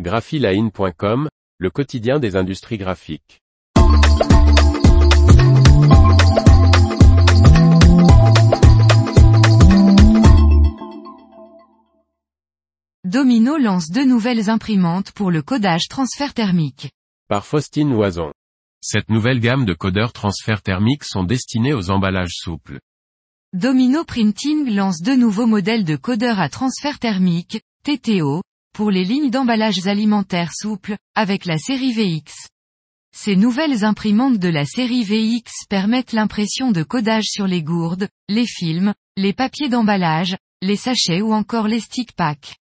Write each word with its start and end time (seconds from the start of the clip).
graphiline.com, 0.00 1.28
le 1.58 1.70
quotidien 1.70 2.18
des 2.18 2.34
industries 2.34 2.78
graphiques. 2.78 3.40
Domino 13.04 13.56
lance 13.56 13.90
deux 13.90 14.04
nouvelles 14.04 14.50
imprimantes 14.50 15.12
pour 15.12 15.30
le 15.30 15.42
codage 15.42 15.86
transfert 15.88 16.34
thermique. 16.34 16.90
Par 17.28 17.46
Faustine 17.46 17.90
Loison. 17.90 18.32
Cette 18.80 19.08
nouvelle 19.10 19.38
gamme 19.38 19.64
de 19.64 19.74
codeurs 19.74 20.12
transfert 20.12 20.60
thermique 20.60 21.04
sont 21.04 21.22
destinés 21.22 21.72
aux 21.72 21.90
emballages 21.90 22.34
souples. 22.34 22.80
Domino 23.52 24.02
Printing 24.02 24.74
lance 24.74 25.00
deux 25.02 25.16
nouveaux 25.16 25.46
modèles 25.46 25.84
de 25.84 25.94
codeurs 25.94 26.40
à 26.40 26.48
transfert 26.48 26.98
thermique, 26.98 27.62
TTO, 27.84 28.42
pour 28.74 28.90
les 28.90 29.04
lignes 29.04 29.30
d'emballages 29.30 29.86
alimentaires 29.86 30.52
souples, 30.52 30.96
avec 31.14 31.46
la 31.46 31.58
série 31.58 31.92
VX. 31.92 32.48
Ces 33.16 33.36
nouvelles 33.36 33.84
imprimantes 33.84 34.40
de 34.40 34.48
la 34.48 34.64
série 34.64 35.04
VX 35.04 35.66
permettent 35.70 36.12
l'impression 36.12 36.72
de 36.72 36.82
codage 36.82 37.26
sur 37.26 37.46
les 37.46 37.62
gourdes, 37.62 38.08
les 38.28 38.46
films, 38.46 38.92
les 39.16 39.32
papiers 39.32 39.68
d'emballage, 39.68 40.36
les 40.60 40.74
sachets 40.74 41.22
ou 41.22 41.32
encore 41.32 41.68
les 41.68 41.78
stick 41.78 42.12
packs. 42.16 42.56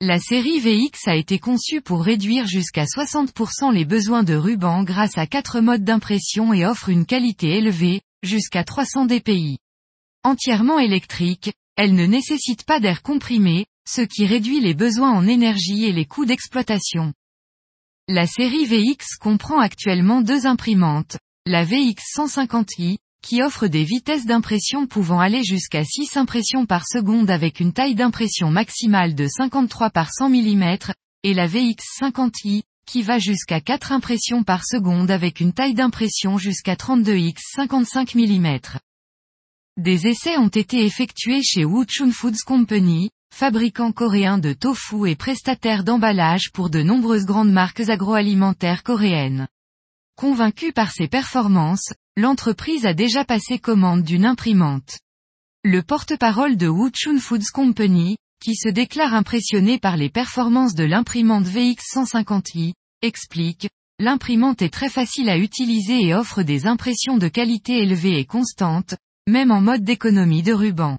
La 0.00 0.18
série 0.18 0.58
VX 0.58 1.06
a 1.06 1.14
été 1.14 1.38
conçue 1.38 1.80
pour 1.80 2.02
réduire 2.02 2.48
jusqu'à 2.48 2.84
60% 2.84 3.72
les 3.72 3.84
besoins 3.84 4.24
de 4.24 4.34
ruban 4.34 4.82
grâce 4.82 5.16
à 5.16 5.28
quatre 5.28 5.60
modes 5.60 5.84
d'impression 5.84 6.52
et 6.52 6.66
offre 6.66 6.88
une 6.88 7.06
qualité 7.06 7.58
élevée, 7.58 8.00
jusqu'à 8.24 8.64
300 8.64 9.06
dpi. 9.06 9.58
Entièrement 10.24 10.80
électrique, 10.80 11.52
elle 11.76 11.94
ne 11.94 12.06
nécessite 12.06 12.64
pas 12.64 12.80
d'air 12.80 13.02
comprimé, 13.02 13.66
ce 13.88 14.02
qui 14.02 14.26
réduit 14.26 14.60
les 14.60 14.74
besoins 14.74 15.12
en 15.12 15.26
énergie 15.26 15.84
et 15.84 15.92
les 15.92 16.04
coûts 16.04 16.24
d'exploitation. 16.24 17.12
La 18.08 18.26
série 18.26 18.64
VX 18.64 19.16
comprend 19.20 19.60
actuellement 19.60 20.22
deux 20.22 20.46
imprimantes, 20.46 21.18
la 21.46 21.64
VX 21.64 22.02
150i, 22.16 22.98
qui 23.22 23.42
offre 23.42 23.68
des 23.68 23.84
vitesses 23.84 24.26
d'impression 24.26 24.86
pouvant 24.86 25.20
aller 25.20 25.44
jusqu'à 25.44 25.84
6 25.84 26.16
impressions 26.16 26.66
par 26.66 26.86
seconde 26.86 27.30
avec 27.30 27.60
une 27.60 27.72
taille 27.72 27.94
d'impression 27.94 28.50
maximale 28.50 29.14
de 29.14 29.26
53 29.28 29.90
par 29.90 30.12
100 30.12 30.30
mm, 30.30 30.76
et 31.22 31.34
la 31.34 31.46
VX 31.46 31.84
50i, 32.00 32.62
qui 32.84 33.02
va 33.02 33.18
jusqu'à 33.18 33.60
4 33.60 33.92
impressions 33.92 34.42
par 34.42 34.64
seconde 34.66 35.10
avec 35.10 35.40
une 35.40 35.52
taille 35.52 35.74
d'impression 35.74 36.36
jusqu'à 36.36 36.74
32x 36.74 37.38
55 37.54 38.14
mm. 38.16 38.58
Des 39.78 40.06
essais 40.08 40.36
ont 40.36 40.48
été 40.48 40.84
effectués 40.84 41.42
chez 41.42 41.64
Wuchun 41.64 42.10
Foods 42.10 42.42
Company, 42.44 43.10
fabricant 43.32 43.92
coréen 43.92 44.36
de 44.36 44.52
tofu 44.52 45.08
et 45.08 45.16
prestataire 45.16 45.84
d'emballage 45.84 46.52
pour 46.52 46.68
de 46.68 46.82
nombreuses 46.82 47.24
grandes 47.24 47.50
marques 47.50 47.88
agroalimentaires 47.88 48.82
coréennes. 48.82 49.48
Convaincu 50.16 50.72
par 50.72 50.92
ses 50.92 51.08
performances, 51.08 51.94
l'entreprise 52.16 52.84
a 52.84 52.92
déjà 52.92 53.24
passé 53.24 53.58
commande 53.58 54.02
d'une 54.02 54.26
imprimante. 54.26 54.98
Le 55.64 55.82
porte-parole 55.82 56.58
de 56.58 56.68
Wuchun 56.68 57.18
Foods 57.18 57.50
Company, 57.54 58.18
qui 58.44 58.54
se 58.54 58.68
déclare 58.68 59.14
impressionné 59.14 59.78
par 59.78 59.96
les 59.96 60.10
performances 60.10 60.74
de 60.74 60.84
l'imprimante 60.84 61.46
VX150i, 61.46 62.74
explique, 63.00 63.68
l'imprimante 63.98 64.60
est 64.60 64.72
très 64.72 64.90
facile 64.90 65.30
à 65.30 65.38
utiliser 65.38 66.02
et 66.02 66.14
offre 66.14 66.42
des 66.42 66.66
impressions 66.66 67.16
de 67.16 67.28
qualité 67.28 67.78
élevée 67.78 68.18
et 68.18 68.26
constante, 68.26 68.94
même 69.26 69.50
en 69.50 69.62
mode 69.62 69.84
d'économie 69.84 70.42
de 70.42 70.52
ruban. 70.52 70.98